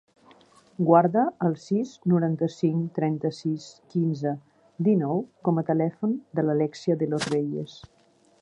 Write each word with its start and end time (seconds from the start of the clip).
Guarda 0.85 1.25
el 1.47 1.57
sis, 1.65 1.91
noranta-cinc, 2.13 2.81
trenta-sis, 2.97 3.67
quinze, 3.93 4.33
dinou 4.91 5.23
com 5.49 5.63
a 5.63 5.67
telèfon 5.71 6.21
de 6.41 6.49
l'Alèxia 6.49 6.99
De 7.05 7.11
Los 7.15 7.29
Reyes. 7.37 7.81